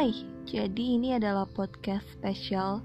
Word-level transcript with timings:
Hai, 0.00 0.16
jadi 0.48 0.96
ini 0.96 1.12
adalah 1.12 1.44
podcast 1.44 2.08
spesial 2.16 2.80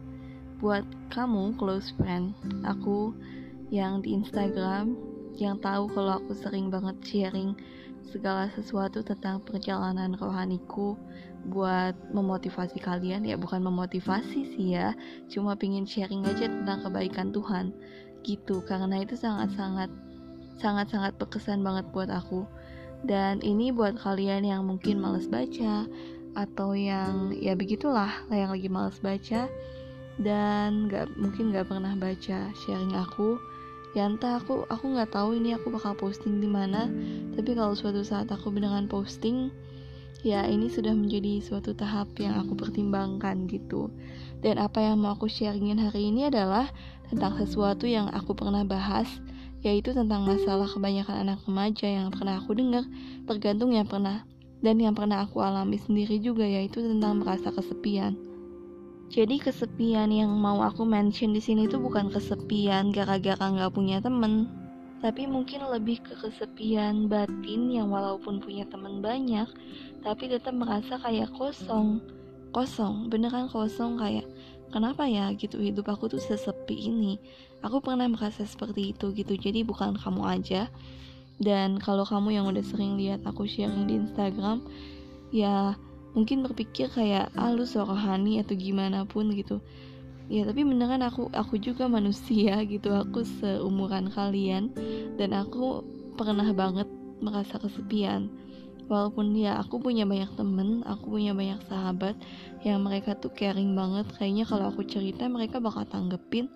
buat 0.60 0.84
kamu 1.16 1.56
close 1.56 1.96
friend. 1.96 2.36
Aku 2.68 3.16
yang 3.72 4.04
di 4.04 4.20
Instagram 4.20 5.00
yang 5.40 5.56
tahu 5.64 5.88
kalau 5.96 6.20
aku 6.20 6.36
sering 6.36 6.68
banget 6.68 7.00
sharing 7.08 7.56
segala 8.04 8.52
sesuatu 8.52 9.00
tentang 9.00 9.40
perjalanan 9.48 10.20
rohaniku 10.20 11.00
buat 11.48 11.96
memotivasi 12.12 12.84
kalian. 12.84 13.24
Ya 13.24 13.40
bukan 13.40 13.64
memotivasi 13.64 14.52
sih 14.52 14.76
ya 14.76 14.92
cuma 15.32 15.56
pingin 15.56 15.88
sharing 15.88 16.28
aja 16.28 16.52
tentang 16.52 16.84
kebaikan 16.84 17.32
Tuhan. 17.32 17.72
Gitu 18.28 18.60
karena 18.68 19.00
itu 19.00 19.16
sangat-sangat 19.16 19.88
sangat-sangat 20.60 21.16
berkesan 21.16 21.64
banget 21.64 21.88
buat 21.96 22.12
aku. 22.12 22.44
Dan 23.08 23.40
ini 23.40 23.72
buat 23.72 23.96
kalian 24.04 24.44
yang 24.44 24.68
mungkin 24.68 25.00
males 25.00 25.32
baca 25.32 25.88
atau 26.36 26.76
yang 26.76 27.32
ya 27.34 27.56
begitulah 27.56 28.12
yang 28.30 28.52
lagi 28.52 28.68
males 28.68 29.00
baca. 29.00 29.48
Dan 30.16 30.88
nggak 30.88 31.16
mungkin 31.20 31.52
nggak 31.52 31.68
pernah 31.72 31.96
baca 31.96 32.52
sharing 32.64 32.96
aku. 32.96 33.40
Ya 33.96 34.12
entah 34.12 34.44
aku 34.44 34.68
aku 34.68 34.92
nggak 34.92 35.16
tahu 35.16 35.40
ini 35.40 35.56
aku 35.56 35.72
bakal 35.72 35.96
posting 35.96 36.44
di 36.44 36.48
mana. 36.48 36.92
Tapi 37.36 37.56
kalau 37.56 37.74
suatu 37.76 38.04
saat 38.04 38.28
aku 38.32 38.52
beneran 38.52 38.92
posting 38.92 39.52
ya 40.26 40.42
ini 40.48 40.68
sudah 40.72 40.92
menjadi 40.92 41.38
suatu 41.44 41.78
tahap 41.78 42.12
yang 42.20 42.36
aku 42.36 42.60
pertimbangkan 42.60 43.48
gitu. 43.48 43.92
Dan 44.44 44.60
apa 44.60 44.84
yang 44.84 45.00
mau 45.00 45.16
aku 45.16 45.32
sharingin 45.32 45.80
hari 45.80 46.12
ini 46.12 46.28
adalah 46.28 46.68
tentang 47.08 47.40
sesuatu 47.40 47.86
yang 47.88 48.12
aku 48.12 48.36
pernah 48.36 48.66
bahas 48.68 49.08
yaitu 49.66 49.98
tentang 49.98 50.30
masalah 50.30 50.70
kebanyakan 50.70 51.26
anak 51.26 51.42
remaja 51.50 51.90
yang 51.90 52.14
pernah 52.14 52.38
aku 52.38 52.54
dengar 52.54 52.86
tergantung 53.26 53.74
yang 53.74 53.90
pernah 53.90 54.22
dan 54.66 54.82
yang 54.82 54.98
pernah 54.98 55.22
aku 55.22 55.46
alami 55.46 55.78
sendiri 55.78 56.18
juga 56.18 56.50
yaitu 56.50 56.82
tentang 56.82 57.22
merasa 57.22 57.54
kesepian 57.54 58.18
jadi 59.14 59.38
kesepian 59.38 60.10
yang 60.10 60.34
mau 60.34 60.66
aku 60.66 60.82
mention 60.82 61.30
di 61.30 61.42
sini 61.42 61.70
tuh 61.70 61.78
bukan 61.78 62.10
kesepian 62.10 62.90
gara-gara 62.90 63.46
nggak 63.54 63.70
punya 63.70 64.02
temen, 64.02 64.50
tapi 65.06 65.30
mungkin 65.30 65.62
lebih 65.70 66.02
ke 66.02 66.18
kesepian 66.18 67.06
batin 67.06 67.70
yang 67.70 67.94
walaupun 67.94 68.42
punya 68.42 68.66
temen 68.66 69.06
banyak, 69.06 69.46
tapi 70.02 70.26
tetap 70.26 70.58
merasa 70.58 70.98
kayak 70.98 71.30
kosong, 71.38 72.02
kosong, 72.50 73.06
beneran 73.14 73.46
kosong 73.46 74.02
kayak 74.02 74.26
kenapa 74.74 75.06
ya 75.06 75.30
gitu 75.38 75.62
hidup 75.62 75.86
aku 75.86 76.10
tuh 76.10 76.22
sesepi 76.22 76.90
ini. 76.90 77.22
Aku 77.62 77.86
pernah 77.86 78.10
merasa 78.10 78.42
seperti 78.42 78.98
itu 78.98 79.14
gitu, 79.14 79.38
jadi 79.38 79.62
bukan 79.62 80.02
kamu 80.02 80.26
aja. 80.26 80.66
Dan 81.36 81.84
kalau 81.84 82.08
kamu 82.08 82.40
yang 82.40 82.46
udah 82.48 82.64
sering 82.64 82.96
lihat 82.96 83.28
aku 83.28 83.44
sharing 83.44 83.88
di 83.92 84.00
Instagram, 84.00 84.64
ya 85.36 85.76
mungkin 86.16 86.48
berpikir 86.48 86.88
kayak 86.96 87.36
ah 87.36 87.52
lu 87.52 87.68
rohani 87.68 88.40
atau 88.40 88.56
gimana 88.56 89.04
pun 89.04 89.36
gitu. 89.36 89.60
Ya 90.32 90.48
tapi 90.48 90.66
beneran 90.66 91.04
aku 91.04 91.30
aku 91.36 91.60
juga 91.60 91.86
manusia 91.98 92.64
gitu 92.64 92.96
aku 92.96 93.28
seumuran 93.44 94.08
kalian. 94.16 94.72
Dan 95.20 95.36
aku 95.36 95.84
pernah 96.16 96.48
banget 96.56 96.88
merasa 97.20 97.60
kesepian. 97.60 98.32
Walaupun 98.86 99.34
ya 99.34 99.58
aku 99.58 99.82
punya 99.82 100.06
banyak 100.06 100.30
temen 100.38 100.86
aku 100.86 101.18
punya 101.18 101.34
banyak 101.34 101.58
sahabat 101.66 102.14
yang 102.62 102.86
mereka 102.86 103.18
tuh 103.18 103.34
caring 103.36 103.76
banget. 103.76 104.08
Kayaknya 104.16 104.46
kalau 104.48 104.66
aku 104.72 104.88
cerita 104.88 105.28
mereka 105.28 105.60
bakal 105.60 105.84
tanggepin. 105.90 106.48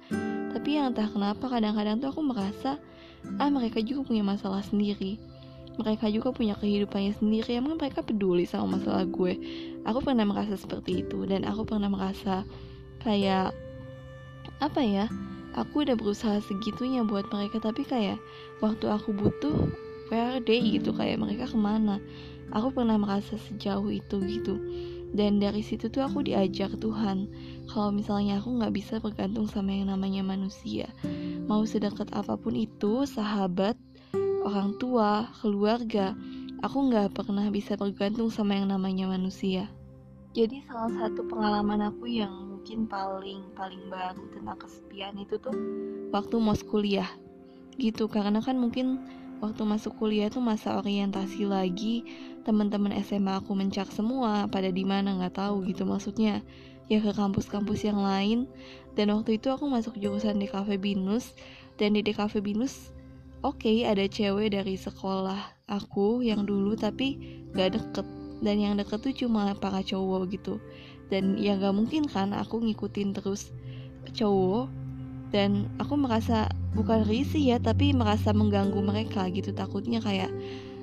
Tapi 0.50 0.70
yang 0.78 0.94
entah 0.94 1.10
kenapa 1.10 1.52
kadang-kadang 1.52 2.00
tuh 2.00 2.14
aku 2.14 2.22
merasa 2.22 2.78
ah 3.40 3.50
mereka 3.52 3.80
juga 3.84 4.08
punya 4.08 4.24
masalah 4.24 4.64
sendiri. 4.64 5.20
Mereka 5.80 6.12
juga 6.12 6.36
punya 6.36 6.60
kehidupannya 6.60 7.16
sendiri. 7.16 7.56
Emang 7.56 7.80
mereka 7.80 8.04
peduli 8.04 8.44
sama 8.44 8.76
masalah 8.76 9.08
gue? 9.08 9.40
Aku 9.88 10.04
pernah 10.04 10.28
merasa 10.28 10.60
seperti 10.60 11.08
itu. 11.08 11.24
Dan 11.24 11.48
aku 11.48 11.64
pernah 11.64 11.88
merasa 11.88 12.44
kayak 13.00 13.56
apa 14.60 14.82
ya? 14.84 15.08
Aku 15.56 15.88
udah 15.88 15.96
berusaha 15.96 16.44
segitunya 16.44 17.08
buat 17.08 17.32
mereka. 17.32 17.64
Tapi 17.64 17.88
kayak 17.88 18.20
waktu 18.60 18.92
aku 18.92 19.16
butuh 19.16 19.72
where 20.12 20.44
they 20.44 20.60
gitu? 20.60 20.92
Kayak 20.92 21.24
mereka 21.24 21.48
ke 21.48 21.56
mana? 21.56 22.04
Aku 22.52 22.76
pernah 22.76 23.00
merasa 23.00 23.40
sejauh 23.40 23.88
itu 23.88 24.20
gitu 24.26 24.60
dan 25.14 25.42
dari 25.42 25.66
situ 25.66 25.90
tuh 25.90 26.06
aku 26.06 26.22
diajar 26.26 26.70
Tuhan 26.78 27.30
kalau 27.70 27.90
misalnya 27.90 28.38
aku 28.38 28.62
nggak 28.62 28.74
bisa 28.74 29.02
bergantung 29.02 29.50
sama 29.50 29.74
yang 29.74 29.90
namanya 29.90 30.22
manusia 30.22 30.90
mau 31.50 31.66
sedekat 31.66 32.14
apa 32.14 32.38
pun 32.38 32.54
itu 32.54 33.10
sahabat 33.10 33.74
orang 34.44 34.76
tua, 34.80 35.28
keluarga, 35.40 36.16
aku 36.64 36.90
nggak 36.92 37.14
pernah 37.14 37.48
bisa 37.52 37.76
bergantung 37.76 38.32
sama 38.32 38.56
yang 38.58 38.72
namanya 38.72 39.06
manusia. 39.12 39.68
Jadi 40.34 40.62
salah 40.70 40.90
satu 40.94 41.26
pengalaman 41.26 41.90
aku 41.90 42.06
yang 42.06 42.32
mungkin 42.32 42.86
paling 42.86 43.42
paling 43.58 43.82
baru 43.90 44.24
tentang 44.36 44.58
kesepian 44.62 45.16
itu 45.18 45.42
tuh 45.42 45.56
waktu 46.14 46.36
mau 46.38 46.54
kuliah 46.70 47.08
gitu 47.80 48.06
karena 48.12 48.44
kan 48.44 48.60
mungkin 48.60 49.00
waktu 49.40 49.64
masuk 49.64 49.96
kuliah 50.00 50.28
tuh 50.28 50.44
masa 50.44 50.76
orientasi 50.80 51.48
lagi 51.48 52.04
teman-teman 52.44 52.96
SMA 53.04 53.40
aku 53.40 53.56
mencak 53.56 53.92
semua 53.92 54.48
pada 54.48 54.72
di 54.72 54.84
mana 54.88 55.16
nggak 55.16 55.36
tahu 55.40 55.64
gitu 55.68 55.84
maksudnya. 55.84 56.44
Ya 56.90 56.98
ke 56.98 57.14
kampus-kampus 57.14 57.86
yang 57.86 58.02
lain. 58.02 58.50
Dan 58.98 59.14
waktu 59.14 59.38
itu 59.38 59.54
aku 59.54 59.70
masuk 59.70 59.96
jurusan 60.02 60.42
di 60.42 60.50
Cafe 60.50 60.82
Binus 60.82 61.38
dan 61.78 61.94
di 61.94 62.02
DKV 62.02 62.42
Binus 62.42 62.92
oke 63.46 63.64
okay, 63.64 63.88
ada 63.88 64.04
cewek 64.10 64.52
dari 64.52 64.76
sekolah 64.76 65.70
aku 65.70 66.26
yang 66.26 66.44
dulu 66.44 66.74
tapi 66.76 67.16
gak 67.54 67.78
deket. 67.78 68.08
Dan 68.40 68.58
yang 68.58 68.74
deket 68.80 69.04
tuh 69.04 69.14
cuma 69.14 69.54
para 69.56 69.86
cowok 69.86 70.34
gitu. 70.34 70.58
Dan 71.14 71.38
ya 71.38 71.56
gak 71.56 71.78
mungkin 71.78 72.10
kan 72.10 72.34
aku 72.34 72.60
ngikutin 72.66 73.14
terus 73.14 73.54
cowok 74.10 74.79
dan 75.30 75.70
aku 75.78 75.94
merasa 75.94 76.50
bukan 76.74 77.06
risih 77.06 77.56
ya 77.56 77.58
tapi 77.62 77.94
merasa 77.94 78.34
mengganggu 78.34 78.82
mereka 78.82 79.30
gitu. 79.30 79.54
Takutnya 79.54 80.02
kayak 80.02 80.30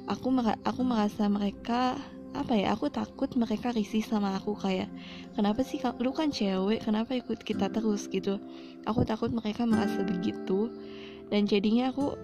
aku 0.07 0.31
aku 0.63 0.83
merasa 0.87 1.27
mereka 1.27 1.99
apa 2.37 2.53
ya 2.53 2.77
aku 2.77 2.93
takut 2.93 3.31
mereka 3.35 3.75
risih 3.75 4.07
sama 4.07 4.39
aku. 4.39 4.55
Kayak 4.55 4.91
kenapa 5.35 5.67
sih 5.67 5.83
lu 5.99 6.15
kan 6.15 6.31
cewek 6.31 6.87
kenapa 6.87 7.19
ikut 7.19 7.43
kita 7.43 7.71
terus? 7.71 8.07
gitu. 8.07 8.39
Aku 8.87 9.03
takut 9.03 9.35
mereka 9.35 9.67
merasa 9.67 10.07
begitu. 10.07 10.71
Dan 11.27 11.51
jadinya 11.51 11.91
aku 11.91 12.15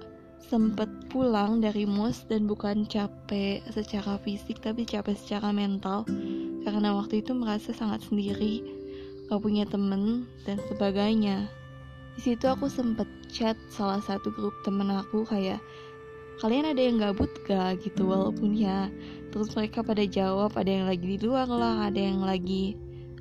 sempet 0.47 0.87
pulang 1.10 1.59
dari 1.59 1.87
mos 1.87 2.22
dan 2.31 2.47
bukan 2.47 2.87
capek 2.87 3.62
secara 3.71 4.19
fisik 4.22 4.62
tapi 4.62 4.87
capek 4.87 5.19
secara 5.19 5.50
mental. 5.50 6.06
Karena 6.62 6.94
waktu 6.94 7.19
itu 7.27 7.34
merasa 7.34 7.75
sangat 7.75 8.06
sendiri 8.06 8.62
gak 9.27 9.43
punya 9.43 9.65
temen 9.66 10.28
dan 10.44 10.60
sebagainya 10.69 11.49
di 12.17 12.21
situ 12.21 12.45
aku 12.45 12.69
sempet 12.69 13.09
chat 13.33 13.56
salah 13.73 14.00
satu 14.05 14.28
grup 14.33 14.53
temen 14.62 14.89
aku 14.93 15.25
kayak 15.25 15.61
kalian 16.41 16.69
ada 16.69 16.83
yang 16.83 17.00
gabut 17.00 17.31
gak? 17.49 17.81
gitu 17.81 18.09
walaupun 18.09 18.53
ya 18.53 18.93
terus 19.33 19.55
mereka 19.56 19.81
pada 19.81 20.05
jawab 20.05 20.53
ada 20.59 20.69
yang 20.69 20.87
lagi 20.91 21.17
di 21.17 21.19
luar 21.25 21.49
lah 21.49 21.89
ada 21.89 22.01
yang 22.01 22.21
lagi 22.21 22.77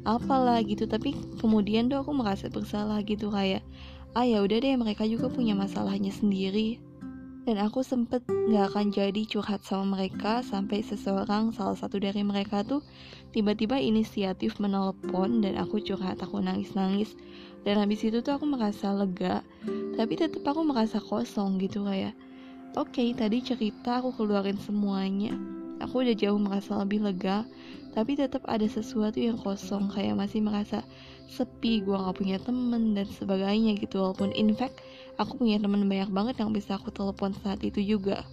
apalah 0.06 0.62
gitu. 0.66 0.90
Tapi 0.90 1.14
kemudian 1.38 1.90
tuh 1.90 2.02
aku 2.02 2.12
merasa 2.16 2.50
bersalah 2.50 3.02
gitu 3.06 3.30
kayak 3.30 3.62
ah 4.12 4.28
ya 4.28 4.44
udah 4.44 4.58
deh 4.60 4.76
mereka 4.76 5.08
juga 5.08 5.32
punya 5.32 5.54
masalahnya 5.54 6.12
sendiri. 6.12 6.82
Dan 7.42 7.58
aku 7.58 7.82
sempet 7.82 8.22
gak 8.30 8.70
akan 8.70 8.94
jadi 8.94 9.26
curhat 9.26 9.66
sama 9.66 9.98
mereka 9.98 10.46
sampai 10.46 10.86
seseorang 10.86 11.50
salah 11.50 11.74
satu 11.74 11.98
dari 11.98 12.22
mereka 12.22 12.62
tuh 12.62 12.86
tiba-tiba 13.34 13.82
inisiatif 13.82 14.62
menelpon 14.62 15.42
dan 15.42 15.58
aku 15.58 15.82
curhat 15.82 16.22
aku 16.22 16.38
nangis-nangis 16.38 17.18
dan 17.62 17.78
habis 17.78 18.02
itu 18.02 18.20
tuh 18.26 18.38
aku 18.38 18.46
merasa 18.50 18.90
lega 18.94 19.46
tapi 19.94 20.18
tetap 20.18 20.42
aku 20.48 20.66
merasa 20.66 20.98
kosong 20.98 21.62
gitu 21.62 21.86
kayak 21.86 22.18
oke 22.74 22.90
okay, 22.90 23.12
tadi 23.12 23.44
cerita 23.44 24.00
aku 24.00 24.16
keluarin 24.16 24.58
semuanya. 24.60 25.36
Aku 25.82 26.06
udah 26.06 26.14
jauh 26.14 26.38
merasa 26.38 26.78
lebih 26.78 27.02
lega 27.02 27.42
tapi 27.92 28.16
tetap 28.16 28.46
ada 28.48 28.64
sesuatu 28.70 29.18
yang 29.18 29.36
kosong 29.42 29.90
kayak 29.92 30.14
masih 30.14 30.40
merasa 30.40 30.86
sepi 31.26 31.82
gue 31.82 31.96
gak 31.96 32.16
punya 32.22 32.38
temen 32.38 32.94
dan 32.94 33.10
sebagainya 33.10 33.76
gitu. 33.82 34.00
Walaupun 34.00 34.32
in 34.38 34.54
fact 34.54 34.80
aku 35.18 35.42
punya 35.42 35.58
teman 35.58 35.90
banyak 35.90 36.14
banget 36.14 36.36
yang 36.40 36.54
bisa 36.54 36.78
aku 36.78 36.94
telepon 36.94 37.34
saat 37.42 37.60
itu 37.66 37.82
juga. 37.82 38.24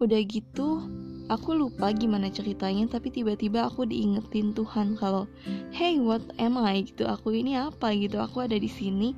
Udah 0.00 0.20
gitu 0.24 0.80
aku 1.30 1.54
lupa 1.54 1.94
gimana 1.94 2.26
ceritanya 2.26 2.90
tapi 2.90 3.14
tiba-tiba 3.14 3.70
aku 3.70 3.86
diingetin 3.86 4.50
Tuhan 4.50 4.98
kalau 4.98 5.30
hey 5.70 6.02
what 6.02 6.20
am 6.42 6.58
I? 6.58 6.82
gitu. 6.82 7.06
Aku 7.06 7.30
ini 7.30 7.54
apa? 7.54 7.94
gitu. 7.94 8.18
Aku 8.18 8.42
ada 8.42 8.58
di 8.58 8.66
sini. 8.66 9.14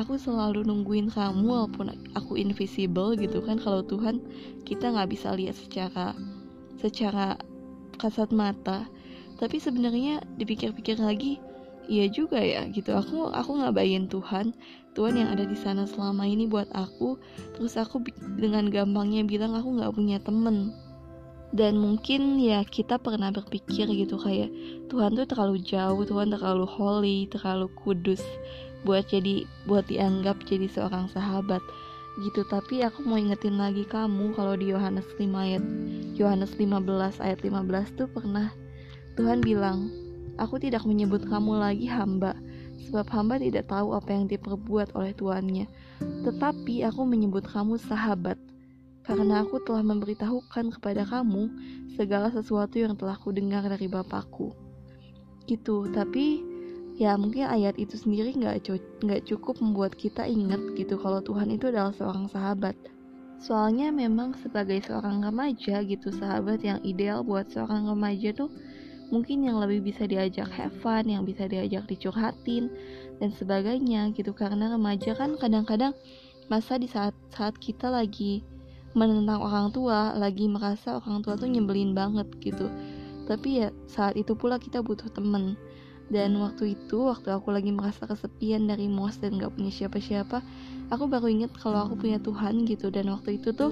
Aku 0.00 0.16
selalu 0.16 0.64
nungguin 0.64 1.12
kamu 1.12 1.44
walaupun 1.44 1.92
aku 2.16 2.40
invisible 2.40 3.12
gitu 3.20 3.44
kan. 3.44 3.60
Kalau 3.60 3.84
Tuhan 3.84 4.24
kita 4.64 4.88
nggak 4.96 5.12
bisa 5.12 5.36
lihat 5.36 5.54
secara 5.54 6.16
secara 6.80 7.36
kasat 8.00 8.32
mata. 8.32 8.88
Tapi 9.36 9.60
sebenarnya 9.60 10.24
dipikir-pikir 10.40 10.96
lagi 10.96 11.36
iya 11.92 12.08
juga 12.08 12.40
ya 12.40 12.64
gitu. 12.72 12.96
Aku 12.96 13.28
aku 13.28 13.60
ngabain 13.60 14.08
Tuhan. 14.08 14.56
Tuhan 14.96 15.14
yang 15.20 15.28
ada 15.36 15.44
di 15.44 15.54
sana 15.54 15.84
selama 15.84 16.24
ini 16.24 16.48
buat 16.48 16.72
aku. 16.72 17.20
Terus 17.58 17.76
aku 17.76 18.00
dengan 18.40 18.72
gampangnya 18.72 19.28
bilang 19.28 19.52
aku 19.52 19.76
nggak 19.76 19.92
punya 19.92 20.16
temen 20.24 20.72
dan 21.50 21.78
mungkin 21.78 22.38
ya 22.38 22.62
kita 22.62 23.02
pernah 23.02 23.34
berpikir 23.34 23.90
gitu 23.90 24.14
kayak 24.22 24.54
Tuhan 24.86 25.18
tuh 25.18 25.26
terlalu 25.26 25.58
jauh 25.62 26.02
Tuhan 26.06 26.30
terlalu 26.30 26.66
holy 26.66 27.18
terlalu 27.26 27.66
kudus 27.74 28.22
buat 28.84 29.04
jadi 29.12 29.44
buat 29.68 29.84
dianggap 29.88 30.40
jadi 30.48 30.68
seorang 30.70 31.08
sahabat. 31.12 31.60
Gitu. 32.20 32.42
Tapi 32.48 32.84
aku 32.84 33.06
mau 33.06 33.16
ingetin 33.16 33.56
lagi 33.56 33.86
kamu 33.86 34.34
kalau 34.34 34.58
di 34.58 34.74
Yohanes 34.74 35.06
5 35.16 35.30
ayat 35.30 35.64
Yohanes 36.18 36.52
15 36.58 37.22
ayat 37.22 37.38
15 37.40 37.96
tuh 37.96 38.08
pernah 38.10 38.52
Tuhan 39.16 39.40
bilang 39.40 39.88
aku 40.36 40.60
tidak 40.60 40.84
menyebut 40.84 41.24
kamu 41.24 41.60
lagi 41.60 41.86
hamba 41.88 42.36
sebab 42.88 43.06
hamba 43.14 43.38
tidak 43.38 43.70
tahu 43.70 43.94
apa 43.94 44.10
yang 44.10 44.24
diperbuat 44.26 44.92
oleh 44.98 45.14
tuannya 45.14 45.70
tetapi 46.26 46.82
aku 46.88 47.04
menyebut 47.06 47.46
kamu 47.46 47.76
sahabat 47.78 48.36
karena 49.04 49.42
aku 49.42 49.62
telah 49.64 49.80
memberitahukan 49.80 50.76
kepada 50.76 51.08
kamu 51.08 51.48
segala 51.96 52.28
sesuatu 52.28 52.76
yang 52.76 52.94
telah 52.94 53.16
kudengar 53.16 53.64
dari 53.64 53.88
Bapakku. 53.88 54.52
Gitu 55.48 55.88
tapi 55.90 56.44
ya 57.00 57.16
mungkin 57.16 57.48
ayat 57.48 57.80
itu 57.80 57.96
sendiri 57.96 58.36
nggak 58.36 58.68
nggak 59.00 59.22
cukup 59.24 59.56
membuat 59.64 59.96
kita 59.96 60.28
ingat 60.28 60.60
gitu 60.76 61.00
kalau 61.00 61.24
Tuhan 61.24 61.48
itu 61.48 61.72
adalah 61.72 61.96
seorang 61.96 62.28
sahabat. 62.28 62.76
Soalnya 63.40 63.88
memang 63.88 64.36
sebagai 64.36 64.84
seorang 64.84 65.24
remaja 65.24 65.80
gitu 65.80 66.12
sahabat 66.12 66.60
yang 66.60 66.76
ideal 66.84 67.24
buat 67.24 67.48
seorang 67.48 67.88
remaja 67.88 68.36
tuh 68.36 68.52
mungkin 69.08 69.42
yang 69.48 69.58
lebih 69.58 69.80
bisa 69.90 70.04
diajak 70.04 70.46
have 70.52 70.76
fun 70.84 71.08
yang 71.08 71.24
bisa 71.24 71.48
diajak 71.48 71.88
dicurhatin 71.88 72.68
dan 73.16 73.32
sebagainya 73.32 74.12
gitu. 74.12 74.36
Karena 74.36 74.76
remaja 74.76 75.16
kan 75.16 75.40
kadang-kadang 75.40 75.96
masa 76.52 76.76
di 76.76 76.84
saat 76.84 77.16
saat 77.32 77.56
kita 77.56 77.88
lagi 77.88 78.44
menentang 78.92 79.38
orang 79.38 79.70
tua 79.70 80.18
lagi 80.18 80.50
merasa 80.50 80.98
orang 80.98 81.22
tua 81.22 81.38
tuh 81.38 81.46
nyebelin 81.46 81.94
banget 81.94 82.26
gitu. 82.42 82.66
Tapi 83.30 83.62
ya 83.62 83.68
saat 83.86 84.18
itu 84.18 84.34
pula 84.34 84.58
kita 84.58 84.82
butuh 84.82 85.06
temen. 85.14 85.54
Dan 86.10 86.34
waktu 86.42 86.74
itu 86.74 87.06
waktu 87.06 87.30
aku 87.30 87.54
lagi 87.54 87.70
merasa 87.70 88.02
kesepian 88.02 88.66
dari 88.66 88.90
mos 88.90 89.22
dan 89.22 89.38
gak 89.38 89.54
punya 89.54 89.70
siapa-siapa 89.70 90.42
aku 90.90 91.06
baru 91.06 91.30
inget 91.30 91.54
kalau 91.54 91.86
aku 91.86 92.02
punya 92.02 92.18
Tuhan 92.18 92.66
gitu. 92.66 92.90
Dan 92.90 93.14
waktu 93.14 93.38
itu 93.38 93.54
tuh 93.54 93.70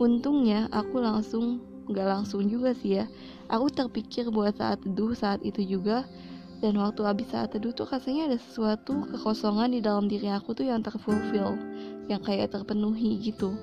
untungnya 0.00 0.72
aku 0.72 0.96
langsung 0.96 1.60
gak 1.92 2.08
langsung 2.08 2.48
juga 2.48 2.72
sih 2.72 3.04
ya. 3.04 3.04
Aku 3.52 3.68
terpikir 3.68 4.32
buat 4.32 4.56
saat 4.56 4.80
teduh 4.80 5.12
saat 5.12 5.44
itu 5.44 5.60
juga. 5.60 6.08
Dan 6.58 6.80
waktu 6.80 7.04
habis 7.04 7.28
saat 7.28 7.52
teduh 7.52 7.70
tuh 7.70 7.86
rasanya 7.86 8.32
ada 8.32 8.38
sesuatu 8.40 9.04
kekosongan 9.12 9.76
di 9.76 9.84
dalam 9.84 10.08
diri 10.08 10.32
aku 10.32 10.56
tuh 10.56 10.66
yang 10.66 10.82
terfulfill 10.82 11.54
yang 12.10 12.18
kayak 12.24 12.50
terpenuhi 12.50 13.20
gitu 13.22 13.54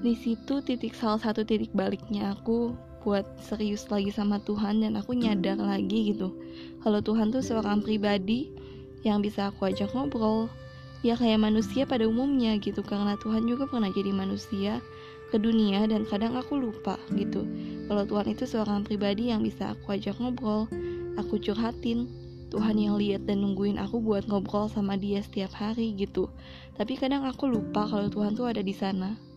di 0.00 0.16
situ 0.16 0.64
titik 0.64 0.96
salah 0.96 1.20
satu 1.20 1.44
titik 1.44 1.70
baliknya 1.76 2.34
aku 2.34 2.74
buat 3.00 3.24
serius 3.40 3.88
lagi 3.88 4.12
sama 4.12 4.40
Tuhan 4.44 4.84
dan 4.84 4.96
aku 4.96 5.16
nyadar 5.16 5.56
lagi 5.56 6.12
gitu. 6.12 6.36
Kalau 6.84 7.00
Tuhan 7.00 7.32
tuh 7.32 7.40
seorang 7.40 7.80
pribadi 7.80 8.52
yang 9.00 9.24
bisa 9.24 9.48
aku 9.48 9.72
ajak 9.72 9.88
ngobrol 9.96 10.52
ya 11.00 11.16
kayak 11.16 11.40
manusia 11.40 11.88
pada 11.88 12.04
umumnya 12.04 12.60
gitu. 12.60 12.84
Karena 12.84 13.16
Tuhan 13.16 13.48
juga 13.48 13.64
pernah 13.64 13.88
jadi 13.88 14.12
manusia 14.12 14.84
ke 15.32 15.40
dunia 15.40 15.88
dan 15.88 16.04
kadang 16.04 16.36
aku 16.36 16.60
lupa 16.60 17.00
gitu. 17.16 17.48
Kalau 17.88 18.04
Tuhan 18.04 18.26
itu 18.36 18.44
seorang 18.44 18.84
pribadi 18.84 19.32
yang 19.32 19.40
bisa 19.40 19.72
aku 19.72 19.96
ajak 19.96 20.20
ngobrol 20.20 20.68
aku 21.16 21.40
curhatin 21.40 22.06
Tuhan 22.50 22.76
yang 22.82 22.98
lihat 22.98 23.30
dan 23.30 23.46
nungguin 23.46 23.78
aku 23.78 24.02
buat 24.02 24.26
ngobrol 24.26 24.66
sama 24.66 24.98
dia 24.98 25.22
setiap 25.22 25.54
hari 25.54 25.94
gitu. 25.94 26.28
Tapi 26.74 26.98
kadang 26.98 27.22
aku 27.22 27.46
lupa 27.46 27.86
kalau 27.86 28.10
Tuhan 28.10 28.34
tuh 28.34 28.50
ada 28.50 28.60
di 28.60 28.74
sana 28.74 29.29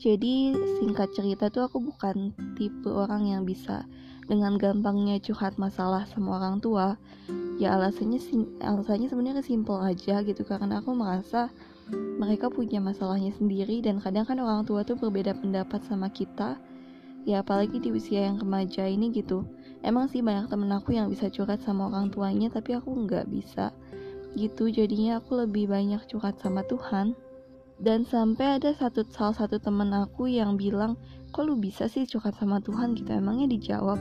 jadi 0.00 0.56
singkat 0.80 1.12
cerita 1.12 1.52
tuh 1.52 1.68
aku 1.68 1.76
bukan 1.76 2.32
tipe 2.56 2.88
orang 2.88 3.28
yang 3.28 3.44
bisa 3.44 3.84
dengan 4.24 4.56
gampangnya 4.56 5.20
curhat 5.20 5.60
masalah 5.60 6.08
sama 6.08 6.40
orang 6.40 6.56
tua. 6.56 6.96
Ya 7.60 7.76
alasannya 7.76 8.16
alasannya 8.64 9.12
sebenarnya 9.12 9.44
simpel 9.44 9.76
aja 9.76 10.24
gitu 10.24 10.40
karena 10.48 10.80
aku 10.80 10.96
merasa 10.96 11.52
mereka 11.92 12.48
punya 12.48 12.80
masalahnya 12.80 13.36
sendiri 13.36 13.84
dan 13.84 14.00
kadang 14.00 14.24
kan 14.24 14.40
orang 14.40 14.64
tua 14.64 14.88
tuh 14.88 14.96
berbeda 14.96 15.36
pendapat 15.36 15.84
sama 15.84 16.08
kita. 16.08 16.56
Ya 17.28 17.44
apalagi 17.44 17.76
di 17.76 17.92
usia 17.92 18.24
yang 18.24 18.40
remaja 18.40 18.88
ini 18.88 19.12
gitu. 19.12 19.44
Emang 19.84 20.08
sih 20.08 20.24
banyak 20.24 20.48
temen 20.48 20.72
aku 20.72 20.96
yang 20.96 21.12
bisa 21.12 21.28
curhat 21.28 21.60
sama 21.60 21.92
orang 21.92 22.08
tuanya 22.08 22.48
tapi 22.48 22.72
aku 22.72 22.88
nggak 23.04 23.28
bisa 23.28 23.68
gitu 24.38 24.70
jadinya 24.70 25.18
aku 25.18 25.42
lebih 25.42 25.66
banyak 25.66 25.98
curhat 26.06 26.38
sama 26.38 26.62
Tuhan 26.62 27.18
dan 27.80 28.04
sampai 28.04 28.60
ada 28.60 28.76
satu 28.76 29.08
salah 29.08 29.32
satu 29.32 29.56
temen 29.56 29.88
aku 29.96 30.28
yang 30.28 30.60
bilang 30.60 31.00
kok 31.32 31.48
lu 31.48 31.56
bisa 31.56 31.88
sih 31.88 32.04
curhat 32.04 32.36
sama 32.36 32.60
Tuhan? 32.60 32.92
Gitu 32.92 33.08
emangnya 33.08 33.48
dijawab? 33.48 33.96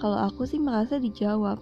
Kalau 0.00 0.16
aku 0.16 0.48
sih 0.48 0.56
merasa 0.56 0.96
dijawab 0.96 1.60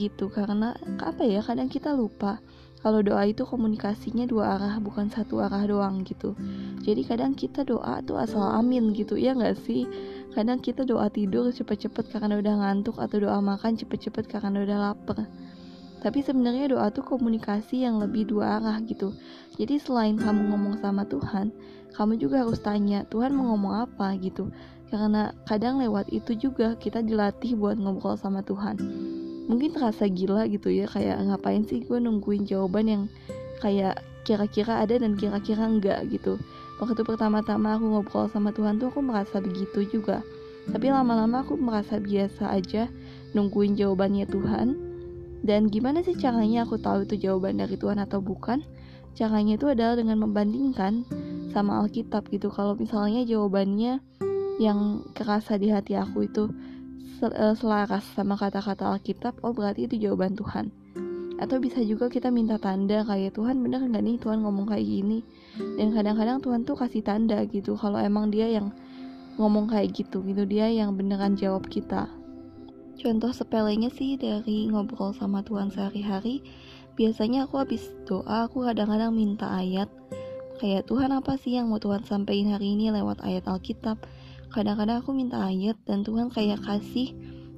gitu. 0.00 0.32
Karena 0.32 0.72
apa 1.04 1.22
ya 1.28 1.44
kadang 1.44 1.68
kita 1.68 1.92
lupa 1.92 2.40
kalau 2.80 3.00
doa 3.00 3.24
itu 3.24 3.44
komunikasinya 3.48 4.28
dua 4.28 4.60
arah 4.60 4.76
bukan 4.80 5.12
satu 5.12 5.44
arah 5.44 5.64
doang 5.68 6.04
gitu. 6.08 6.32
Jadi 6.80 7.04
kadang 7.04 7.36
kita 7.36 7.64
doa 7.64 8.00
tuh 8.00 8.16
asal 8.16 8.44
amin 8.44 8.96
gitu. 8.96 9.20
Ya 9.20 9.36
nggak 9.36 9.60
sih? 9.60 9.84
Kadang 10.32 10.64
kita 10.64 10.88
doa 10.88 11.12
tidur 11.12 11.52
cepet-cepet 11.52 12.10
karena 12.10 12.40
udah 12.40 12.54
ngantuk 12.64 12.96
atau 12.96 13.22
doa 13.22 13.38
makan 13.44 13.76
cepet-cepet 13.76 14.24
karena 14.28 14.64
udah 14.64 14.78
lapar 14.90 15.28
tapi 16.04 16.20
sebenarnya 16.20 16.76
doa 16.76 16.92
tuh 16.92 17.00
komunikasi 17.00 17.88
yang 17.88 17.96
lebih 17.96 18.28
dua 18.28 18.60
arah 18.60 18.76
gitu. 18.84 19.16
Jadi 19.56 19.80
selain 19.80 20.20
kamu 20.20 20.52
ngomong 20.52 20.76
sama 20.84 21.08
Tuhan 21.08 21.48
kamu 21.94 22.18
juga 22.18 22.42
harus 22.42 22.58
tanya 22.58 23.06
Tuhan 23.06 23.30
mau 23.30 23.54
ngomong 23.54 23.86
apa? 23.86 24.18
gitu. 24.18 24.50
Karena 24.90 25.30
kadang 25.46 25.78
lewat 25.78 26.10
itu 26.10 26.34
juga 26.34 26.74
kita 26.74 27.00
dilatih 27.00 27.54
buat 27.54 27.78
ngobrol 27.78 28.18
sama 28.18 28.42
Tuhan. 28.42 28.78
Mungkin 29.46 29.74
terasa 29.74 30.10
gila 30.10 30.46
gitu 30.50 30.70
ya 30.70 30.90
kayak 30.90 31.22
ngapain 31.30 31.62
sih 31.66 31.82
gue 31.86 31.98
nungguin 31.98 32.46
jawaban 32.46 32.86
yang 32.86 33.02
kayak 33.62 34.02
kira-kira 34.26 34.82
ada 34.82 34.98
dan 34.98 35.14
kira-kira 35.14 35.66
enggak 35.66 36.02
gitu. 36.10 36.38
Waktu 36.82 37.06
pertama-tama 37.06 37.78
aku 37.78 37.86
ngobrol 37.86 38.26
sama 38.26 38.50
Tuhan 38.50 38.82
tuh 38.82 38.90
aku 38.90 39.00
merasa 39.02 39.38
begitu 39.38 39.86
juga. 39.86 40.26
Tapi 40.66 40.90
lama-lama 40.90 41.46
aku 41.46 41.54
merasa 41.60 42.02
biasa 42.02 42.50
aja 42.50 42.90
nungguin 43.36 43.76
jawabannya 43.78 44.26
Tuhan 44.26 44.68
dan 45.44 45.68
gimana 45.68 46.00
sih 46.00 46.16
caranya 46.16 46.64
aku 46.64 46.80
tahu 46.80 47.04
itu 47.04 47.28
jawaban 47.28 47.60
dari 47.60 47.76
Tuhan 47.76 48.00
atau 48.00 48.24
bukan? 48.24 48.64
Caranya 49.12 49.60
itu 49.60 49.68
adalah 49.68 50.00
dengan 50.00 50.24
membandingkan 50.24 51.04
sama 51.52 51.84
Alkitab 51.84 52.32
gitu. 52.32 52.48
Kalau 52.48 52.72
misalnya 52.74 53.28
jawabannya 53.28 54.00
yang 54.56 55.04
kerasa 55.12 55.60
di 55.60 55.68
hati 55.68 56.00
aku 56.00 56.24
itu 56.24 56.48
eh, 57.20 57.54
selaras 57.60 58.08
sama 58.16 58.40
kata-kata 58.40 58.96
Alkitab, 58.96 59.44
oh 59.44 59.52
berarti 59.52 59.84
itu 59.84 60.08
jawaban 60.08 60.32
Tuhan. 60.32 60.72
Atau 61.36 61.60
bisa 61.60 61.84
juga 61.84 62.08
kita 62.08 62.32
minta 62.32 62.56
tanda 62.56 63.04
kayak 63.04 63.36
Tuhan 63.36 63.60
bener 63.60 63.84
nggak 63.84 64.00
nih 64.00 64.16
Tuhan 64.24 64.40
ngomong 64.40 64.72
kayak 64.72 64.88
gini. 64.88 65.20
Dan 65.76 65.92
kadang-kadang 65.92 66.40
Tuhan 66.40 66.64
tuh 66.64 66.74
kasih 66.80 67.04
tanda 67.04 67.36
gitu 67.44 67.76
kalau 67.76 68.00
emang 68.00 68.32
dia 68.32 68.48
yang 68.48 68.72
ngomong 69.36 69.68
kayak 69.68 69.92
gitu 69.92 70.24
gitu 70.24 70.48
dia 70.48 70.72
yang 70.72 70.96
beneran 70.96 71.36
jawab 71.36 71.68
kita. 71.68 72.08
Contoh 72.94 73.34
sepelenya 73.34 73.90
sih 73.90 74.14
dari 74.18 74.70
ngobrol 74.70 75.12
sama 75.14 75.42
Tuhan 75.42 75.70
sehari-hari, 75.70 76.42
biasanya 76.94 77.44
aku 77.44 77.60
habis 77.60 77.90
doa, 78.06 78.46
aku 78.46 78.64
kadang-kadang 78.64 79.12
minta 79.12 79.50
ayat. 79.50 79.90
Kayak 80.62 80.86
Tuhan 80.86 81.10
apa 81.10 81.34
sih 81.34 81.58
yang 81.58 81.68
mau 81.68 81.82
Tuhan 81.82 82.06
sampaikan 82.06 82.54
hari 82.54 82.78
ini 82.78 82.94
lewat 82.94 83.20
ayat 83.26 83.44
Alkitab. 83.50 83.98
Kadang-kadang 84.54 85.02
aku 85.02 85.10
minta 85.10 85.42
ayat 85.42 85.74
dan 85.82 86.06
Tuhan 86.06 86.30
kayak 86.30 86.62
kasih 86.62 87.10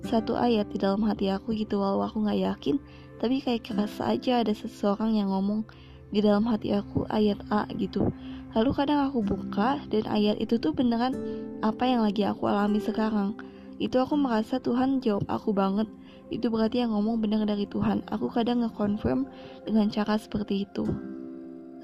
satu 0.07 0.39
ayat 0.39 0.71
di 0.71 0.79
dalam 0.79 1.03
hati 1.03 1.33
aku 1.35 1.51
gitu 1.59 1.83
walau 1.83 2.07
aku 2.07 2.23
gak 2.23 2.39
yakin 2.39 2.79
tapi 3.19 3.43
kayak 3.43 3.67
kerasa 3.67 4.15
aja 4.15 4.45
ada 4.45 4.55
seseorang 4.55 5.19
yang 5.19 5.35
ngomong 5.35 5.67
di 6.15 6.23
dalam 6.23 6.47
hati 6.47 6.71
aku 6.77 7.09
ayat 7.11 7.43
A 7.51 7.67
gitu 7.75 8.13
lalu 8.55 8.71
kadang 8.71 9.03
aku 9.09 9.27
buka 9.27 9.83
dan 9.91 10.07
ayat 10.07 10.39
itu 10.39 10.63
tuh 10.63 10.71
beneran 10.71 11.17
apa 11.65 11.91
yang 11.91 12.07
lagi 12.07 12.23
aku 12.23 12.47
alami 12.47 12.79
sekarang 12.79 13.35
itu 13.77 13.97
aku 14.01 14.17
merasa 14.17 14.57
Tuhan 14.61 15.05
jawab 15.05 15.29
aku 15.29 15.53
banget. 15.53 15.89
Itu 16.33 16.51
berarti 16.51 16.83
yang 16.83 16.97
ngomong 16.97 17.23
benar 17.23 17.45
dari 17.47 17.69
Tuhan. 17.69 18.03
Aku 18.11 18.33
kadang 18.33 18.65
nge-confirm 18.65 19.29
dengan 19.69 19.87
cara 19.93 20.17
seperti 20.19 20.67
itu. 20.67 20.85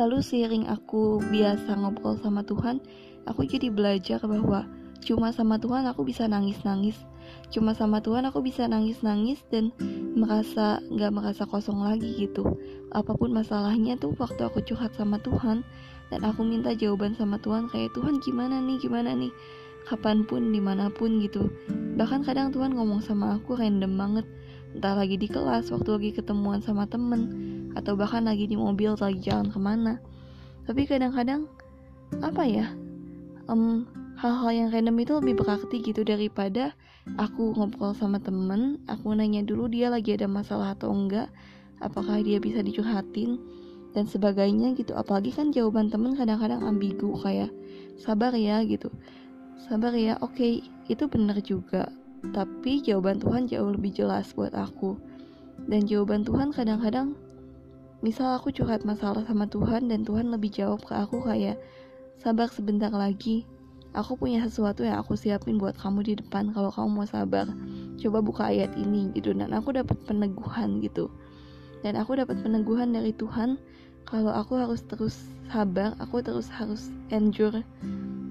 Lalu 0.00 0.24
seiring 0.24 0.64
aku 0.72 1.20
biasa 1.20 1.76
ngobrol 1.76 2.16
sama 2.18 2.40
Tuhan 2.42 2.80
aku 3.26 3.46
jadi 3.46 3.70
belajar 3.70 4.18
bahwa 4.24 4.66
cuma 5.02 5.34
sama 5.34 5.58
Tuhan 5.58 5.86
aku 5.86 6.06
bisa 6.06 6.26
nangis-nangis. 6.26 6.96
Cuma 7.52 7.76
sama 7.76 8.02
Tuhan 8.02 8.26
aku 8.26 8.42
bisa 8.42 8.66
nangis-nangis 8.66 9.44
dan 9.52 9.70
merasa 10.16 10.82
nggak 10.90 11.12
merasa 11.12 11.42
kosong 11.46 11.84
lagi 11.84 12.08
gitu. 12.18 12.56
Apa 12.90 13.14
pun 13.14 13.30
masalahnya 13.30 13.94
tuh 14.00 14.16
waktu 14.16 14.42
aku 14.42 14.64
curhat 14.64 14.96
sama 14.96 15.20
Tuhan 15.22 15.62
dan 16.12 16.20
aku 16.28 16.44
minta 16.44 16.76
jawaban 16.76 17.16
sama 17.16 17.40
Tuhan 17.40 17.72
kayak 17.72 17.94
Tuhan 17.96 18.20
gimana 18.20 18.60
nih 18.60 18.76
gimana 18.80 19.16
nih 19.16 19.32
kapan 19.86 20.24
pun 20.26 20.50
di 20.50 20.60
mana 20.62 20.88
pun 20.88 21.18
gitu. 21.20 21.50
Bahkan 21.98 22.24
kadang 22.24 22.54
Tuhan 22.54 22.72
ngomong 22.74 23.02
sama 23.04 23.36
aku 23.36 23.58
random 23.58 23.94
banget. 23.98 24.26
Entah 24.72 24.96
lagi 24.96 25.20
di 25.20 25.28
kelas 25.28 25.68
waktu 25.68 25.90
lagi 25.92 26.10
ketemuan 26.16 26.64
sama 26.64 26.88
temen 26.88 27.28
atau 27.76 27.92
bahkan 27.92 28.24
lagi 28.24 28.48
di 28.48 28.56
mobil 28.56 28.96
lagi 28.96 29.20
jalan 29.20 29.52
ke 29.52 29.58
mana. 29.60 30.00
Tapi 30.64 30.88
kadang-kadang 30.88 31.44
apa 32.24 32.44
ya 32.44 32.72
um, 33.48 33.84
hal-hal 34.20 34.52
yang 34.52 34.68
random 34.72 34.96
itu 35.00 35.12
lebih 35.18 35.34
berarti 35.44 35.76
gitu 35.80 36.04
daripada 36.04 36.76
aku 37.16 37.56
ngobrol 37.56 37.96
sama 37.96 38.20
temen 38.20 38.78
aku 38.84 39.16
nanya 39.16 39.40
dulu 39.42 39.66
dia 39.66 39.88
lagi 39.88 40.12
ada 40.14 40.28
masalah 40.28 40.76
atau 40.76 40.92
enggak 40.92 41.32
apakah 41.80 42.20
dia 42.20 42.38
bisa 42.38 42.62
dicurhatin 42.62 43.40
dan 43.92 44.08
sebagainya 44.08 44.72
gitu. 44.72 44.96
Apalagi 44.96 45.36
kan 45.36 45.52
jawaban 45.52 45.92
temen 45.92 46.16
kadang-kadang 46.16 46.64
ambigu 46.64 47.12
kayak 47.20 47.52
sabar 48.00 48.32
ya 48.32 48.64
gitu 48.64 48.88
sabar 49.60 49.92
ya 49.96 50.16
oke 50.20 50.36
okay, 50.36 50.52
itu 50.88 51.04
benar 51.08 51.40
juga. 51.44 51.88
Tapi 52.22 52.80
jawaban 52.86 53.18
Tuhan 53.18 53.50
jauh 53.50 53.74
lebih 53.74 53.92
jelas 53.98 54.30
buat 54.32 54.54
aku. 54.54 54.94
Dan 55.66 55.86
jawaban 55.86 56.22
Tuhan 56.22 56.54
kadang-kadang 56.54 57.18
misal 58.02 58.34
aku 58.38 58.50
curhat 58.50 58.86
masalah 58.86 59.22
sama 59.26 59.46
Tuhan 59.46 59.90
dan 59.90 60.02
Tuhan 60.06 60.30
lebih 60.30 60.50
jawab 60.50 60.82
ke 60.82 60.94
aku 60.94 61.22
kayak 61.22 61.58
sabar 62.18 62.50
sebentar 62.50 62.90
lagi 62.90 63.46
aku 63.92 64.16
punya 64.16 64.42
sesuatu 64.42 64.82
yang 64.82 64.98
aku 64.98 65.14
siapin 65.14 65.60
buat 65.60 65.76
kamu 65.76 66.00
di 66.02 66.14
depan 66.18 66.50
kalau 66.56 66.72
kamu 66.72 66.88
mau 67.02 67.06
sabar. 67.06 67.46
Coba 68.00 68.18
buka 68.24 68.48
ayat 68.48 68.72
ini 68.74 69.12
gitu. 69.12 69.36
Dan 69.36 69.52
aku 69.52 69.76
dapat 69.76 69.96
peneguhan 70.08 70.80
gitu. 70.80 71.12
Dan 71.82 71.98
aku 71.98 72.16
dapat 72.16 72.40
peneguhan 72.40 72.94
dari 72.94 73.12
Tuhan 73.14 73.58
kalau 74.06 74.32
aku 74.34 74.58
harus 74.58 74.82
terus 74.86 75.16
sabar 75.52 75.94
aku 76.00 76.24
terus 76.24 76.48
harus 76.48 76.90
endure 77.12 77.62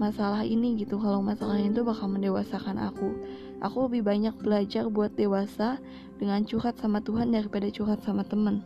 masalah 0.01 0.41
ini 0.41 0.81
gitu 0.81 0.97
kalau 0.97 1.21
masalah 1.21 1.61
itu 1.61 1.85
bakal 1.85 2.09
mendewasakan 2.09 2.81
aku 2.81 3.13
aku 3.61 3.77
lebih 3.85 4.01
banyak 4.01 4.33
belajar 4.41 4.89
buat 4.89 5.13
dewasa 5.13 5.77
dengan 6.17 6.41
curhat 6.41 6.81
sama 6.81 7.05
Tuhan 7.05 7.29
daripada 7.29 7.69
curhat 7.69 8.01
sama 8.01 8.25
temen 8.25 8.65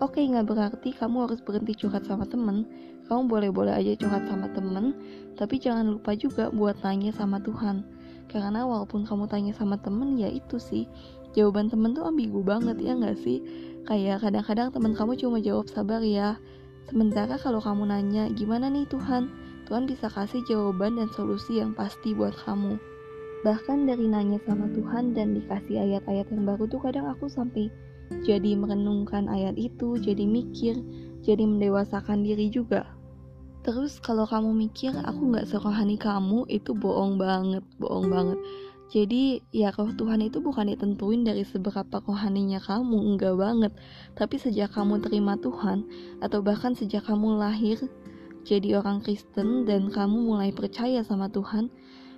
Oke, 0.00 0.24
okay, 0.24 0.32
nggak 0.32 0.48
berarti 0.48 0.96
kamu 0.96 1.28
harus 1.28 1.44
berhenti 1.44 1.76
curhat 1.76 2.08
sama 2.08 2.24
temen. 2.24 2.64
Kamu 3.04 3.28
boleh-boleh 3.28 3.76
aja 3.76 3.92
curhat 4.00 4.24
sama 4.32 4.48
temen, 4.48 4.96
tapi 5.36 5.60
jangan 5.60 5.92
lupa 5.92 6.16
juga 6.16 6.48
buat 6.48 6.80
tanya 6.80 7.12
sama 7.12 7.36
Tuhan. 7.44 7.84
Karena 8.24 8.64
walaupun 8.64 9.04
kamu 9.04 9.28
tanya 9.28 9.52
sama 9.52 9.76
temen, 9.76 10.16
ya 10.16 10.32
itu 10.32 10.56
sih. 10.56 10.88
Jawaban 11.36 11.68
temen 11.68 11.92
tuh 11.92 12.08
ambigu 12.08 12.40
banget, 12.40 12.80
ya 12.80 12.96
nggak 12.96 13.20
sih? 13.20 13.44
Kayak 13.84 14.24
kadang-kadang 14.24 14.72
temen 14.72 14.96
kamu 14.96 15.20
cuma 15.20 15.36
jawab 15.36 15.68
sabar 15.68 16.00
ya. 16.00 16.40
Sementara 16.88 17.36
kalau 17.36 17.60
kamu 17.60 17.92
nanya, 17.92 18.32
gimana 18.32 18.72
nih 18.72 18.88
Tuhan? 18.88 19.28
Tuhan 19.70 19.86
bisa 19.86 20.10
kasih 20.10 20.42
jawaban 20.50 20.98
dan 20.98 21.06
solusi 21.14 21.62
yang 21.62 21.78
pasti 21.78 22.10
buat 22.10 22.34
kamu. 22.42 22.74
Bahkan 23.46 23.86
dari 23.86 24.10
nanya 24.10 24.42
sama 24.42 24.66
Tuhan 24.74 25.14
dan 25.14 25.38
dikasih 25.38 25.78
ayat-ayat 25.78 26.26
yang 26.34 26.42
baru 26.42 26.66
tuh 26.66 26.82
kadang 26.82 27.06
aku 27.06 27.30
sampai 27.30 27.70
jadi 28.26 28.58
merenungkan 28.58 29.30
ayat 29.30 29.54
itu, 29.54 29.94
jadi 29.94 30.26
mikir, 30.26 30.74
jadi 31.22 31.46
mendewasakan 31.46 32.26
diri 32.26 32.50
juga. 32.50 32.82
Terus 33.62 34.02
kalau 34.02 34.26
kamu 34.26 34.50
mikir 34.58 34.90
aku 35.06 35.30
nggak 35.30 35.46
serohani 35.46 35.94
kamu 35.94 36.50
itu 36.50 36.74
bohong 36.74 37.14
banget, 37.14 37.62
bohong 37.78 38.10
banget. 38.10 38.42
Jadi 38.90 39.38
ya 39.54 39.70
roh 39.70 39.94
Tuhan 39.94 40.18
itu 40.18 40.42
bukan 40.42 40.66
ditentuin 40.66 41.22
dari 41.22 41.46
seberapa 41.46 42.02
rohaninya 42.02 42.58
kamu, 42.58 43.14
enggak 43.14 43.38
banget. 43.38 43.72
Tapi 44.18 44.34
sejak 44.34 44.74
kamu 44.74 44.98
terima 44.98 45.38
Tuhan 45.38 45.86
atau 46.18 46.42
bahkan 46.42 46.74
sejak 46.74 47.06
kamu 47.06 47.38
lahir 47.38 47.78
jadi 48.44 48.80
orang 48.80 49.04
Kristen 49.04 49.68
dan 49.68 49.92
kamu 49.92 50.30
mulai 50.30 50.50
percaya 50.50 51.04
sama 51.04 51.28
Tuhan, 51.28 51.68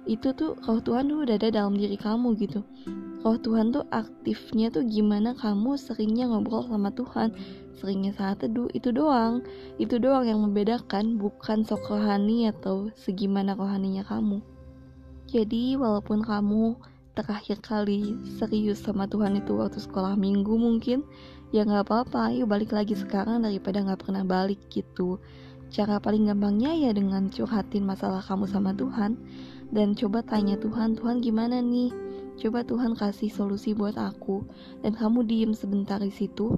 itu 0.06 0.34
tuh 0.34 0.58
roh 0.66 0.82
Tuhan 0.82 1.06
tuh 1.06 1.22
udah 1.22 1.36
ada 1.38 1.50
dalam 1.50 1.78
diri 1.78 1.94
kamu 1.94 2.34
gitu. 2.38 2.66
Roh 3.22 3.38
Tuhan 3.38 3.70
tuh 3.70 3.86
aktifnya 3.94 4.74
tuh 4.74 4.82
gimana 4.82 5.34
kamu 5.38 5.78
seringnya 5.78 6.26
ngobrol 6.26 6.66
sama 6.66 6.90
Tuhan 6.90 7.30
seringnya 7.82 8.14
saat 8.14 8.42
teduh 8.42 8.70
itu 8.74 8.94
doang. 8.94 9.42
Itu 9.78 9.98
doang 9.98 10.26
yang 10.26 10.38
membedakan 10.38 11.18
bukan 11.18 11.66
sok 11.66 11.90
rohani 11.90 12.50
atau 12.50 12.90
segimana 12.94 13.58
rohaninya 13.58 14.06
kamu. 14.06 14.38
Jadi 15.26 15.74
walaupun 15.74 16.22
kamu 16.22 16.78
terakhir 17.18 17.58
kali 17.60 18.16
serius 18.38 18.80
sama 18.82 19.10
Tuhan 19.10 19.36
itu 19.36 19.58
waktu 19.58 19.82
sekolah 19.82 20.16
minggu 20.16 20.56
mungkin 20.56 21.04
ya 21.52 21.68
nggak 21.68 21.84
apa-apa 21.84 22.32
yuk 22.32 22.48
balik 22.48 22.72
lagi 22.72 22.96
sekarang 22.96 23.44
daripada 23.44 23.84
nggak 23.84 24.00
pernah 24.00 24.24
balik 24.24 24.56
gitu 24.72 25.20
cara 25.72 25.96
paling 25.98 26.28
gampangnya 26.28 26.76
ya 26.76 26.92
dengan 26.92 27.32
curhatin 27.32 27.88
masalah 27.88 28.20
kamu 28.20 28.44
sama 28.44 28.76
Tuhan 28.76 29.16
dan 29.72 29.96
coba 29.96 30.20
tanya 30.20 30.60
Tuhan 30.60 30.94
Tuhan 31.00 31.24
gimana 31.24 31.64
nih 31.64 31.90
Coba 32.40 32.64
Tuhan 32.64 32.96
kasih 32.96 33.28
solusi 33.28 33.76
buat 33.76 33.94
aku 34.00 34.42
dan 34.80 34.96
kamu 34.96 35.28
diem 35.28 35.52
sebentar 35.52 36.00
di 36.00 36.08
situ. 36.08 36.56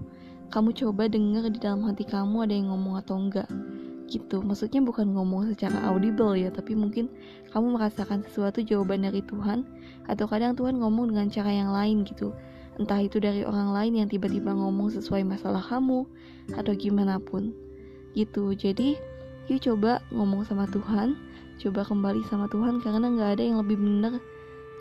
Kamu 0.55 0.71
coba 0.71 1.11
denger 1.11 1.51
di 1.51 1.59
dalam 1.59 1.83
hati 1.83 2.07
kamu 2.07 2.47
ada 2.47 2.55
yang 2.55 2.71
ngomong 2.71 3.03
atau 3.03 3.19
enggak. 3.19 3.51
Gitu. 4.07 4.39
Maksudnya 4.39 4.79
bukan 4.87 5.11
ngomong 5.11 5.51
secara 5.51 5.83
audible 5.91 6.39
ya, 6.39 6.55
tapi 6.55 6.79
mungkin 6.79 7.11
kamu 7.51 7.75
merasakan 7.75 8.23
sesuatu 8.23 8.63
jawaban 8.63 9.03
dari 9.03 9.25
Tuhan 9.27 9.67
atau 10.07 10.31
kadang 10.31 10.55
Tuhan 10.55 10.79
ngomong 10.79 11.11
dengan 11.11 11.27
cara 11.29 11.51
yang 11.51 11.75
lain 11.75 12.07
gitu. 12.07 12.31
Entah 12.79 13.03
itu 13.03 13.19
dari 13.19 13.43
orang 13.43 13.75
lain 13.75 13.93
yang 14.05 14.09
tiba-tiba 14.09 14.55
ngomong 14.55 14.95
sesuai 14.95 15.27
masalah 15.27 15.61
kamu 15.61 16.07
atau 16.55 16.73
gimana 16.79 17.19
pun. 17.19 17.64
Gitu. 18.15 18.55
Jadi, 18.55 18.97
yuk 19.51 19.61
coba 19.61 20.01
ngomong 20.15 20.47
sama 20.47 20.65
Tuhan, 20.71 21.19
coba 21.61 21.85
kembali 21.85 22.23
sama 22.31 22.47
Tuhan 22.49 22.81
karena 22.81 23.11
nggak 23.11 23.31
ada 23.39 23.43
yang 23.43 23.59
lebih 23.61 23.79
benar 23.79 24.19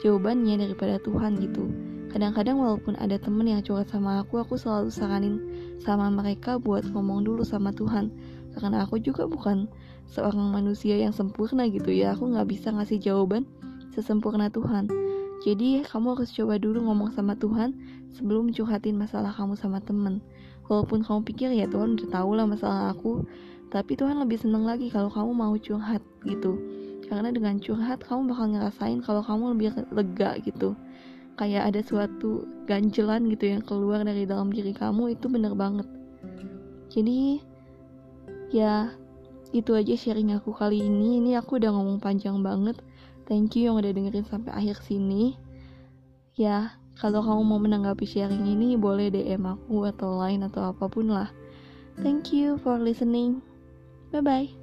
jawabannya 0.02 0.62
daripada 0.62 0.98
Tuhan 1.02 1.38
gitu. 1.42 1.70
Kadang-kadang 2.14 2.62
walaupun 2.62 2.94
ada 3.02 3.18
temen 3.18 3.50
yang 3.50 3.66
curhat 3.66 3.90
sama 3.90 4.22
aku 4.22 4.38
aku 4.38 4.54
selalu 4.54 4.94
saranin 4.94 5.42
sama 5.82 6.14
mereka 6.14 6.62
buat 6.62 6.86
ngomong 6.94 7.26
dulu 7.26 7.42
sama 7.42 7.74
Tuhan. 7.74 8.14
Karena 8.54 8.86
aku 8.86 9.02
juga 9.02 9.26
bukan 9.26 9.66
seorang 10.06 10.54
manusia 10.54 10.94
yang 10.94 11.10
sempurna 11.10 11.66
gitu 11.66 11.90
ya. 11.90 12.14
Aku 12.14 12.30
nggak 12.30 12.54
bisa 12.54 12.70
ngasih 12.70 13.02
jawaban 13.02 13.50
sesempurna 13.98 14.54
Tuhan. 14.54 14.86
Jadi 15.42 15.82
kamu 15.84 16.16
harus 16.16 16.30
coba 16.32 16.62
dulu 16.62 16.86
ngomong 16.86 17.12
sama 17.18 17.34
Tuhan 17.36 17.74
sebelum 18.14 18.54
curhatin 18.54 18.96
masalah 18.96 19.34
kamu 19.34 19.58
sama 19.58 19.82
temen 19.82 20.22
walaupun 20.68 21.04
kamu 21.04 21.22
pikir 21.28 21.50
ya 21.52 21.68
Tuhan 21.68 22.00
udah 22.00 22.10
tahu 22.10 22.32
lah 22.36 22.46
masalah 22.48 22.92
aku. 22.96 23.24
Tapi 23.74 23.98
Tuhan 23.98 24.22
lebih 24.22 24.38
seneng 24.38 24.70
lagi 24.70 24.94
kalau 24.94 25.10
kamu 25.10 25.32
mau 25.34 25.54
curhat 25.58 26.04
gitu. 26.24 26.62
Karena 27.10 27.34
dengan 27.34 27.58
curhat 27.58 28.06
kamu 28.06 28.30
bakal 28.30 28.46
ngerasain 28.54 29.02
kalau 29.02 29.26
kamu 29.26 29.58
lebih 29.58 29.68
lega 29.90 30.38
gitu. 30.46 30.78
Kayak 31.34 31.74
ada 31.74 31.82
suatu 31.82 32.46
ganjelan 32.70 33.26
gitu 33.34 33.50
yang 33.50 33.66
keluar 33.66 34.06
dari 34.06 34.30
dalam 34.30 34.54
diri 34.54 34.72
kamu 34.78 35.18
itu 35.18 35.26
bener 35.26 35.58
banget. 35.58 35.90
Jadi 36.94 37.42
ya 38.54 38.94
itu 39.50 39.74
aja 39.74 39.94
sharing 39.98 40.38
aku 40.38 40.54
kali 40.54 40.86
ini. 40.86 41.18
Ini 41.18 41.42
aku 41.42 41.58
udah 41.58 41.74
ngomong 41.74 41.98
panjang 41.98 42.46
banget. 42.46 42.78
Thank 43.26 43.58
you 43.58 43.74
yang 43.74 43.82
udah 43.82 43.90
dengerin 43.90 44.30
sampai 44.30 44.54
akhir 44.54 44.86
sini. 44.86 45.34
Ya 46.38 46.78
kalau 46.98 47.26
kamu 47.26 47.42
mau 47.42 47.60
menanggapi 47.60 48.06
sharing 48.06 48.46
ini 48.46 48.78
boleh 48.78 49.10
DM 49.10 49.44
aku 49.44 49.90
atau 49.90 50.22
lain 50.22 50.46
atau 50.46 50.70
apa 50.70 50.86
pun 50.88 51.10
lah. 51.10 51.30
Thank 52.02 52.34
you 52.34 52.58
for 52.62 52.78
listening. 52.82 53.42
Bye 54.14 54.22
bye 54.22 54.63